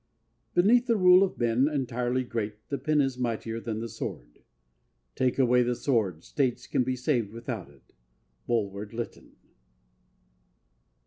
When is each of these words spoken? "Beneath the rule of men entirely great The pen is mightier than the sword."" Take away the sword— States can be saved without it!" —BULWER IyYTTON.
"Beneath 0.55 0.87
the 0.87 0.97
rule 0.97 1.21
of 1.21 1.37
men 1.37 1.67
entirely 1.67 2.23
great 2.23 2.69
The 2.69 2.79
pen 2.79 3.01
is 3.01 3.19
mightier 3.19 3.59
than 3.59 3.81
the 3.81 3.87
sword."" 3.87 4.39
Take 5.15 5.37
away 5.37 5.61
the 5.61 5.75
sword— 5.75 6.23
States 6.23 6.65
can 6.65 6.81
be 6.83 6.95
saved 6.95 7.31
without 7.31 7.69
it!" 7.69 7.93
—BULWER 8.47 8.87
IyYTTON. 8.87 9.33